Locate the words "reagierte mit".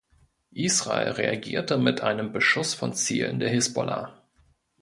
1.11-2.01